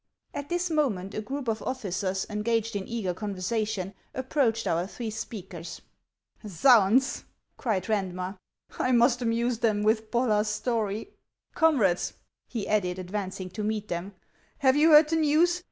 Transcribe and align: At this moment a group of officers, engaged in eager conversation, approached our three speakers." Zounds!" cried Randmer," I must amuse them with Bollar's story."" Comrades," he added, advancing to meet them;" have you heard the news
At 0.33 0.49
this 0.49 0.71
moment 0.71 1.13
a 1.13 1.21
group 1.21 1.47
of 1.47 1.61
officers, 1.61 2.25
engaged 2.27 2.75
in 2.75 2.87
eager 2.87 3.13
conversation, 3.13 3.93
approached 4.15 4.65
our 4.65 4.87
three 4.87 5.11
speakers." 5.11 5.81
Zounds!" 6.63 7.25
cried 7.59 7.83
Randmer," 7.83 8.39
I 8.79 8.93
must 8.93 9.21
amuse 9.21 9.59
them 9.59 9.83
with 9.83 10.09
Bollar's 10.09 10.47
story."" 10.49 11.11
Comrades," 11.53 12.13
he 12.47 12.67
added, 12.67 12.97
advancing 12.97 13.51
to 13.51 13.63
meet 13.63 13.89
them;" 13.89 14.15
have 14.63 14.75
you 14.75 14.89
heard 14.89 15.09
the 15.09 15.17
news 15.17 15.59